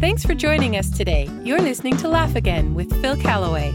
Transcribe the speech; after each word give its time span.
Thanks 0.00 0.24
for 0.24 0.34
joining 0.34 0.78
us 0.78 0.88
today. 0.88 1.28
You're 1.42 1.60
listening 1.60 1.94
to 1.98 2.08
Laugh 2.08 2.34
Again 2.34 2.72
with 2.72 2.90
Phil 3.02 3.18
Callaway. 3.18 3.70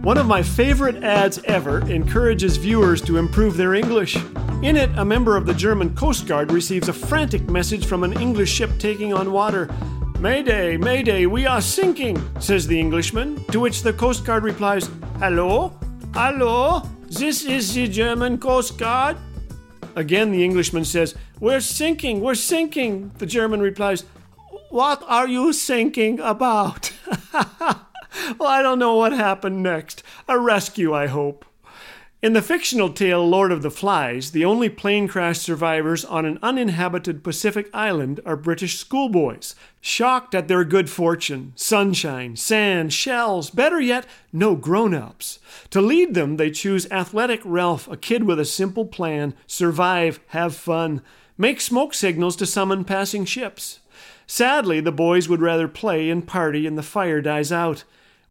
One 0.00 0.16
of 0.16 0.24
my 0.24 0.42
favorite 0.42 1.04
ads 1.04 1.40
ever 1.44 1.86
encourages 1.90 2.56
viewers 2.56 3.02
to 3.02 3.18
improve 3.18 3.58
their 3.58 3.74
English. 3.74 4.16
In 4.62 4.76
it, 4.76 4.88
a 4.96 5.04
member 5.04 5.36
of 5.36 5.44
the 5.44 5.52
German 5.52 5.94
Coast 5.94 6.26
Guard 6.26 6.52
receives 6.52 6.88
a 6.88 6.92
frantic 6.94 7.50
message 7.50 7.84
from 7.84 8.02
an 8.02 8.18
English 8.18 8.50
ship 8.50 8.70
taking 8.78 9.12
on 9.12 9.30
water. 9.30 9.68
Mayday, 10.18 10.78
Mayday, 10.78 11.26
we 11.26 11.44
are 11.44 11.60
sinking, 11.60 12.16
says 12.40 12.66
the 12.66 12.80
Englishman, 12.80 13.44
to 13.52 13.60
which 13.60 13.82
the 13.82 13.92
Coast 13.92 14.24
Guard 14.24 14.42
replies, 14.42 14.88
Hello? 15.18 15.78
Hello? 16.14 16.80
This 17.10 17.44
is 17.44 17.74
the 17.74 17.88
German 17.88 18.38
Coast 18.38 18.78
Guard? 18.78 19.18
Again, 19.96 20.32
the 20.32 20.42
Englishman 20.42 20.86
says, 20.86 21.14
We're 21.40 21.60
sinking, 21.60 22.22
we're 22.22 22.34
sinking. 22.34 23.12
The 23.18 23.26
German 23.26 23.60
replies, 23.60 24.04
What 24.74 25.04
are 25.06 25.28
you 25.28 25.52
thinking 25.52 26.18
about? 26.18 26.92
well, 27.32 28.48
I 28.48 28.60
don't 28.60 28.80
know 28.80 28.96
what 28.96 29.12
happened 29.12 29.62
next. 29.62 30.02
A 30.26 30.36
rescue, 30.36 30.92
I 30.92 31.06
hope. 31.06 31.44
In 32.20 32.32
the 32.32 32.42
fictional 32.42 32.92
tale 32.92 33.24
Lord 33.24 33.52
of 33.52 33.62
the 33.62 33.70
Flies, 33.70 34.32
the 34.32 34.44
only 34.44 34.68
plane 34.68 35.06
crash 35.06 35.38
survivors 35.38 36.04
on 36.04 36.26
an 36.26 36.40
uninhabited 36.42 37.22
Pacific 37.22 37.70
island 37.72 38.18
are 38.26 38.34
British 38.34 38.76
schoolboys, 38.80 39.54
shocked 39.80 40.34
at 40.34 40.48
their 40.48 40.64
good 40.64 40.90
fortune, 40.90 41.52
sunshine, 41.54 42.34
sand, 42.34 42.92
shells, 42.92 43.50
better 43.50 43.80
yet, 43.80 44.06
no 44.32 44.56
grown 44.56 44.92
ups. 44.92 45.38
To 45.70 45.80
lead 45.80 46.14
them, 46.14 46.36
they 46.36 46.50
choose 46.50 46.90
athletic 46.90 47.42
Ralph, 47.44 47.86
a 47.86 47.96
kid 47.96 48.24
with 48.24 48.40
a 48.40 48.44
simple 48.44 48.86
plan 48.86 49.34
survive, 49.46 50.18
have 50.30 50.56
fun, 50.56 51.00
make 51.38 51.60
smoke 51.60 51.94
signals 51.94 52.34
to 52.34 52.44
summon 52.44 52.84
passing 52.84 53.24
ships. 53.24 53.78
Sadly, 54.26 54.80
the 54.80 54.92
boys 54.92 55.28
would 55.28 55.40
rather 55.40 55.68
play 55.68 56.10
and 56.10 56.26
party 56.26 56.66
and 56.66 56.78
the 56.78 56.82
fire 56.82 57.20
dies 57.20 57.52
out. 57.52 57.84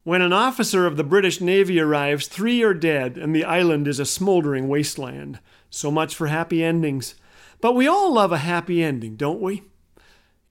When 0.03 0.21
an 0.21 0.33
officer 0.33 0.85
of 0.85 0.97
the 0.97 1.03
British 1.03 1.39
Navy 1.39 1.79
arrives, 1.79 2.27
three 2.27 2.61
are 2.61 2.73
dead, 2.73 3.17
and 3.17 3.33
the 3.33 3.45
island 3.45 3.87
is 3.87 3.99
a 3.99 4.05
smoldering 4.05 4.67
wasteland. 4.67 5.39
So 5.69 5.89
much 5.89 6.13
for 6.13 6.27
happy 6.27 6.63
endings. 6.63 7.15
But 7.61 7.73
we 7.73 7.87
all 7.87 8.13
love 8.13 8.33
a 8.33 8.39
happy 8.39 8.83
ending, 8.83 9.15
don't 9.15 9.39
we? 9.39 9.63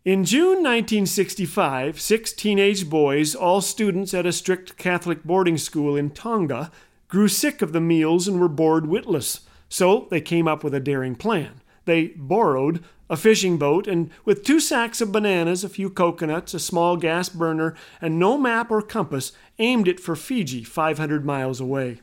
In 0.05 0.25
June 0.25 0.65
1965, 0.65 2.01
six 2.01 2.33
teenage 2.33 2.91
boys, 2.91 3.35
all 3.35 3.61
students 3.61 4.13
at 4.15 4.27
a 4.27 4.33
strict 4.33 4.77
Catholic 4.77 5.23
boarding 5.23 5.59
school 5.59 5.97
in 5.97 6.11
Tonga, 6.11 6.73
grew 7.07 7.29
sick 7.29 7.63
of 7.63 7.73
the 7.73 7.81
meals 7.81 8.27
and 8.27 8.41
were 8.41 8.49
bored 8.49 8.87
witless. 8.87 9.43
So 9.69 10.09
they 10.11 10.21
came 10.21 10.49
up 10.49 10.65
with 10.65 10.75
a 10.75 10.81
daring 10.81 11.15
plan. 11.15 11.62
They 11.85 12.09
borrowed 12.17 12.85
a 13.11 13.17
fishing 13.17 13.59
boat, 13.59 13.87
and 13.87 14.11
with 14.25 14.45
two 14.45 14.59
sacks 14.61 15.01
of 15.01 15.13
bananas, 15.13 15.65
a 15.65 15.69
few 15.69 15.91
coconuts, 15.91 16.55
a 16.55 16.59
small 16.59 16.97
gas 16.97 17.29
burner, 17.29 17.75
and 18.01 18.19
no 18.19 18.39
map 18.39 18.71
or 18.71 18.81
compass, 18.81 19.33
aimed 19.59 19.87
it 19.87 20.01
for 20.01 20.17
Fiji, 20.17 20.65
500 20.65 21.25
miles 21.25 21.61
away. 21.61 22.01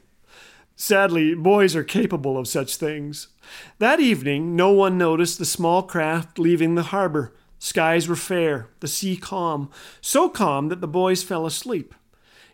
Sadly, 0.75 1.33
boys 1.35 1.75
are 1.75 1.83
capable 1.83 2.37
of 2.37 2.47
such 2.47 2.77
things. 2.77 3.27
That 3.79 3.99
evening, 3.99 4.55
no 4.55 4.71
one 4.71 4.97
noticed 4.97 5.37
the 5.37 5.45
small 5.45 5.83
craft 5.83 6.39
leaving 6.39 6.75
the 6.75 6.83
harbor. 6.83 7.33
Skies 7.57 8.07
were 8.07 8.15
fair, 8.15 8.69
the 8.79 8.87
sea 8.87 9.17
calm, 9.17 9.69
so 9.99 10.29
calm 10.29 10.69
that 10.69 10.79
the 10.79 10.87
boys 10.87 11.21
fell 11.21 11.45
asleep. 11.45 11.93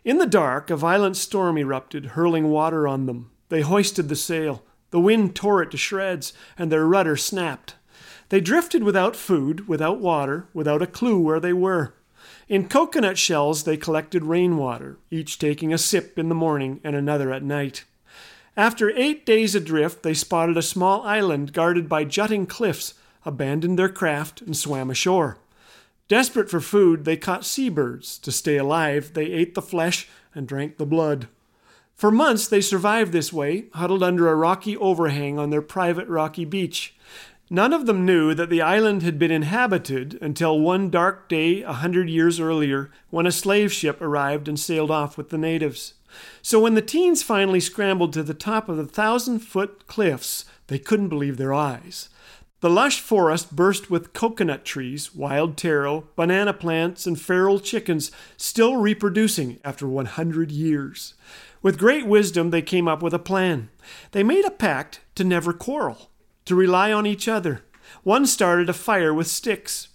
In 0.04 0.18
the 0.18 0.26
dark, 0.26 0.70
a 0.70 0.76
violent 0.76 1.16
storm 1.16 1.56
erupted, 1.56 2.06
hurling 2.06 2.48
water 2.48 2.88
on 2.88 3.06
them. 3.06 3.30
They 3.48 3.60
hoisted 3.60 4.08
the 4.08 4.16
sail. 4.16 4.64
The 4.90 5.00
wind 5.00 5.34
tore 5.34 5.62
it 5.62 5.70
to 5.72 5.76
shreds, 5.76 6.32
and 6.56 6.70
their 6.70 6.86
rudder 6.86 7.16
snapped. 7.16 7.74
They 8.28 8.40
drifted 8.40 8.82
without 8.82 9.16
food, 9.16 9.68
without 9.68 10.00
water, 10.00 10.46
without 10.52 10.82
a 10.82 10.86
clue 10.86 11.20
where 11.20 11.40
they 11.40 11.52
were. 11.52 11.94
In 12.48 12.68
coconut 12.68 13.18
shells 13.18 13.64
they 13.64 13.76
collected 13.76 14.24
rainwater, 14.24 14.98
each 15.10 15.38
taking 15.38 15.72
a 15.72 15.78
sip 15.78 16.18
in 16.18 16.28
the 16.28 16.34
morning 16.34 16.80
and 16.84 16.94
another 16.94 17.32
at 17.32 17.42
night. 17.42 17.84
After 18.56 18.90
eight 18.90 19.26
days 19.26 19.54
adrift, 19.54 20.02
they 20.02 20.14
spotted 20.14 20.56
a 20.56 20.62
small 20.62 21.02
island 21.02 21.52
guarded 21.52 21.88
by 21.88 22.04
jutting 22.04 22.46
cliffs, 22.46 22.94
abandoned 23.24 23.78
their 23.78 23.88
craft, 23.88 24.40
and 24.40 24.56
swam 24.56 24.90
ashore. 24.90 25.38
Desperate 26.08 26.48
for 26.48 26.60
food, 26.60 27.04
they 27.04 27.16
caught 27.16 27.44
seabirds. 27.44 28.16
To 28.18 28.32
stay 28.32 28.56
alive, 28.56 29.12
they 29.14 29.26
ate 29.26 29.54
the 29.54 29.62
flesh 29.62 30.08
and 30.34 30.46
drank 30.46 30.78
the 30.78 30.86
blood. 30.86 31.28
For 31.96 32.10
months 32.10 32.46
they 32.46 32.60
survived 32.60 33.12
this 33.12 33.32
way, 33.32 33.68
huddled 33.72 34.02
under 34.02 34.28
a 34.28 34.36
rocky 34.36 34.76
overhang 34.76 35.38
on 35.38 35.48
their 35.48 35.62
private 35.62 36.06
rocky 36.08 36.44
beach. 36.44 36.94
None 37.48 37.72
of 37.72 37.86
them 37.86 38.04
knew 38.04 38.34
that 38.34 38.50
the 38.50 38.60
island 38.60 39.02
had 39.02 39.18
been 39.18 39.30
inhabited 39.30 40.18
until 40.20 40.60
one 40.60 40.90
dark 40.90 41.26
day 41.26 41.62
a 41.62 41.72
hundred 41.72 42.10
years 42.10 42.38
earlier 42.38 42.90
when 43.08 43.24
a 43.24 43.32
slave 43.32 43.72
ship 43.72 44.02
arrived 44.02 44.46
and 44.46 44.60
sailed 44.60 44.90
off 44.90 45.16
with 45.16 45.30
the 45.30 45.38
natives. 45.38 45.94
So 46.42 46.60
when 46.60 46.74
the 46.74 46.82
teens 46.82 47.22
finally 47.22 47.60
scrambled 47.60 48.12
to 48.12 48.22
the 48.22 48.34
top 48.34 48.68
of 48.68 48.76
the 48.76 48.84
thousand 48.84 49.38
foot 49.38 49.86
cliffs, 49.86 50.44
they 50.66 50.78
couldn't 50.78 51.08
believe 51.08 51.38
their 51.38 51.54
eyes. 51.54 52.10
The 52.66 52.72
lush 52.72 52.98
forest 52.98 53.54
burst 53.54 53.92
with 53.92 54.12
coconut 54.12 54.64
trees, 54.64 55.14
wild 55.14 55.56
taro, 55.56 56.08
banana 56.16 56.52
plants, 56.52 57.06
and 57.06 57.16
feral 57.16 57.60
chickens 57.60 58.10
still 58.36 58.76
reproducing 58.76 59.60
after 59.64 59.86
100 59.86 60.50
years. 60.50 61.14
With 61.62 61.78
great 61.78 62.08
wisdom, 62.08 62.50
they 62.50 62.62
came 62.62 62.88
up 62.88 63.04
with 63.04 63.14
a 63.14 63.20
plan. 63.20 63.70
They 64.10 64.24
made 64.24 64.44
a 64.44 64.50
pact 64.50 64.98
to 65.14 65.22
never 65.22 65.52
quarrel 65.52 66.10
to 66.46 66.56
rely 66.56 66.90
on 66.90 67.06
each 67.06 67.28
other. 67.28 67.62
One 68.02 68.26
started 68.26 68.68
a 68.68 68.72
fire 68.72 69.14
with 69.14 69.28
sticks. 69.28 69.90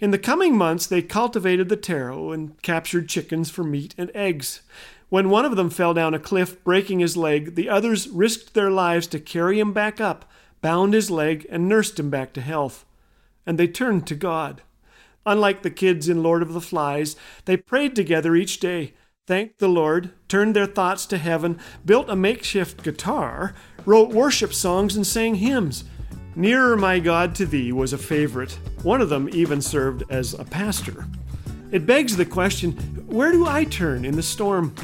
In 0.00 0.10
the 0.10 0.18
coming 0.18 0.56
months, 0.56 0.88
they 0.88 1.02
cultivated 1.02 1.68
the 1.68 1.76
taro 1.76 2.32
and 2.32 2.60
captured 2.60 3.08
chickens 3.08 3.50
for 3.50 3.62
meat 3.62 3.94
and 3.96 4.10
eggs. 4.16 4.62
When 5.10 5.30
one 5.30 5.44
of 5.44 5.54
them 5.54 5.70
fell 5.70 5.94
down 5.94 6.12
a 6.12 6.18
cliff, 6.18 6.64
breaking 6.64 6.98
his 6.98 7.16
leg, 7.16 7.54
the 7.54 7.68
others 7.68 8.08
risked 8.08 8.54
their 8.54 8.72
lives 8.72 9.06
to 9.06 9.20
carry 9.20 9.60
him 9.60 9.72
back 9.72 10.00
up, 10.00 10.28
bound 10.60 10.94
his 10.94 11.10
leg, 11.10 11.46
and 11.50 11.68
nursed 11.68 11.98
him 11.98 12.10
back 12.10 12.32
to 12.34 12.40
health. 12.40 12.84
And 13.44 13.58
they 13.58 13.68
turned 13.68 14.06
to 14.08 14.14
God. 14.14 14.62
Unlike 15.24 15.62
the 15.62 15.70
kids 15.70 16.08
in 16.08 16.22
Lord 16.22 16.42
of 16.42 16.52
the 16.52 16.60
Flies, 16.60 17.16
they 17.44 17.56
prayed 17.56 17.96
together 17.96 18.36
each 18.36 18.60
day, 18.60 18.94
thanked 19.26 19.58
the 19.58 19.68
Lord, 19.68 20.10
turned 20.28 20.54
their 20.54 20.66
thoughts 20.66 21.04
to 21.06 21.18
heaven, 21.18 21.58
built 21.84 22.08
a 22.08 22.14
makeshift 22.16 22.84
guitar, 22.84 23.54
wrote 23.84 24.10
worship 24.10 24.54
songs, 24.54 24.94
and 24.94 25.06
sang 25.06 25.36
hymns. 25.36 25.84
Nearer, 26.36 26.76
my 26.76 26.98
God, 27.00 27.34
to 27.36 27.46
thee 27.46 27.72
was 27.72 27.92
a 27.92 27.98
favorite. 27.98 28.58
One 28.82 29.00
of 29.00 29.08
them 29.08 29.28
even 29.32 29.60
served 29.60 30.04
as 30.10 30.34
a 30.34 30.44
pastor. 30.44 31.06
It 31.72 31.86
begs 31.86 32.16
the 32.16 32.26
question 32.26 32.72
where 33.06 33.32
do 33.32 33.46
I 33.46 33.64
turn 33.64 34.04
in 34.04 34.14
the 34.14 34.22
storm? 34.22 34.74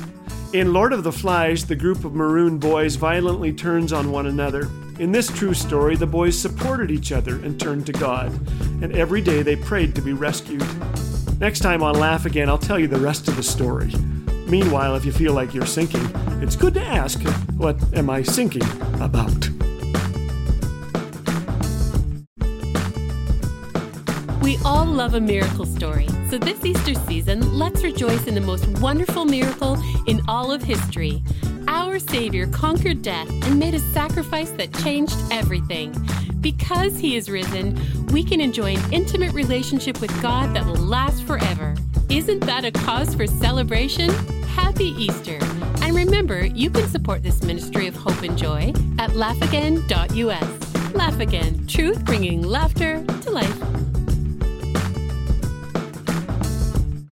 In 0.52 0.72
Lord 0.72 0.92
of 0.92 1.04
the 1.04 1.12
Flies, 1.12 1.66
the 1.66 1.76
group 1.76 2.04
of 2.04 2.14
maroon 2.14 2.58
boys 2.58 2.96
violently 2.96 3.52
turns 3.52 3.92
on 3.92 4.10
one 4.10 4.26
another. 4.26 4.68
In 5.02 5.10
this 5.10 5.26
true 5.26 5.52
story, 5.52 5.96
the 5.96 6.06
boys 6.06 6.38
supported 6.40 6.88
each 6.88 7.10
other 7.10 7.34
and 7.34 7.58
turned 7.58 7.86
to 7.86 7.92
God, 7.92 8.30
and 8.84 8.94
every 8.94 9.20
day 9.20 9.42
they 9.42 9.56
prayed 9.56 9.96
to 9.96 10.00
be 10.00 10.12
rescued. 10.12 10.64
Next 11.40 11.58
time 11.58 11.82
on 11.82 11.96
Laugh 11.96 12.24
Again, 12.24 12.48
I'll 12.48 12.56
tell 12.56 12.78
you 12.78 12.86
the 12.86 13.00
rest 13.00 13.26
of 13.26 13.34
the 13.34 13.42
story. 13.42 13.92
Meanwhile, 14.46 14.94
if 14.94 15.04
you 15.04 15.10
feel 15.10 15.32
like 15.32 15.54
you're 15.54 15.66
sinking, 15.66 16.08
it's 16.40 16.54
good 16.54 16.74
to 16.74 16.80
ask, 16.80 17.20
What 17.56 17.82
am 17.94 18.10
I 18.10 18.22
sinking 18.22 18.62
about? 19.00 19.48
We 24.40 24.56
all 24.64 24.86
love 24.86 25.14
a 25.14 25.20
miracle 25.20 25.66
story, 25.66 26.06
so 26.30 26.38
this 26.38 26.64
Easter 26.64 26.94
season, 26.94 27.58
let's 27.58 27.82
rejoice 27.82 28.28
in 28.28 28.36
the 28.36 28.40
most 28.40 28.68
wonderful 28.78 29.24
miracle 29.24 29.82
in 30.06 30.22
all 30.28 30.52
of 30.52 30.62
history. 30.62 31.24
Our 31.92 31.98
Savior 31.98 32.46
conquered 32.46 33.02
death 33.02 33.28
and 33.44 33.58
made 33.58 33.74
a 33.74 33.78
sacrifice 33.78 34.48
that 34.52 34.72
changed 34.78 35.14
everything. 35.30 35.94
Because 36.40 36.98
He 36.98 37.16
is 37.16 37.28
risen, 37.28 37.78
we 38.06 38.24
can 38.24 38.40
enjoy 38.40 38.76
an 38.76 38.92
intimate 38.94 39.34
relationship 39.34 40.00
with 40.00 40.10
God 40.22 40.56
that 40.56 40.64
will 40.64 40.76
last 40.76 41.22
forever. 41.24 41.74
Isn't 42.08 42.40
that 42.46 42.64
a 42.64 42.70
cause 42.70 43.14
for 43.14 43.26
celebration? 43.26 44.08
Happy 44.56 44.94
Easter! 44.96 45.38
And 45.82 45.94
remember, 45.94 46.46
you 46.46 46.70
can 46.70 46.88
support 46.88 47.22
this 47.22 47.42
ministry 47.42 47.86
of 47.88 47.94
hope 47.94 48.22
and 48.22 48.38
joy 48.38 48.72
at 48.98 49.10
laughagain.us. 49.10 50.94
Laugh 50.94 51.20
Again, 51.20 51.66
truth 51.66 52.02
bringing 52.06 52.40
laughter 52.40 53.04
to 53.20 53.30
life. 53.30 53.91